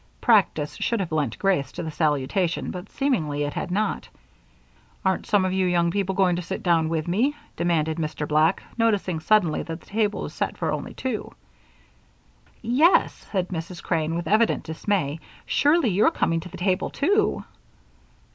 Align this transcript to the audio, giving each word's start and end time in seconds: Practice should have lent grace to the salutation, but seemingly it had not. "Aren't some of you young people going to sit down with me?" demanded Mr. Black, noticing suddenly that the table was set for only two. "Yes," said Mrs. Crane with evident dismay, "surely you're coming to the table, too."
Practice 0.19 0.77
should 0.77 0.99
have 0.99 1.11
lent 1.11 1.37
grace 1.37 1.71
to 1.73 1.83
the 1.83 1.91
salutation, 1.91 2.71
but 2.71 2.89
seemingly 2.89 3.43
it 3.43 3.53
had 3.53 3.69
not. 3.69 4.09
"Aren't 5.05 5.27
some 5.27 5.45
of 5.45 5.53
you 5.53 5.67
young 5.67 5.91
people 5.91 6.15
going 6.15 6.37
to 6.37 6.41
sit 6.41 6.63
down 6.63 6.89
with 6.89 7.07
me?" 7.07 7.35
demanded 7.55 7.97
Mr. 7.99 8.27
Black, 8.27 8.63
noticing 8.79 9.19
suddenly 9.19 9.61
that 9.61 9.79
the 9.81 9.85
table 9.85 10.23
was 10.23 10.33
set 10.33 10.57
for 10.57 10.71
only 10.71 10.95
two. 10.95 11.31
"Yes," 12.63 13.13
said 13.31 13.49
Mrs. 13.49 13.83
Crane 13.83 14.15
with 14.15 14.27
evident 14.27 14.63
dismay, 14.63 15.19
"surely 15.45 15.91
you're 15.91 16.09
coming 16.09 16.39
to 16.39 16.49
the 16.49 16.57
table, 16.57 16.89
too." 16.89 17.43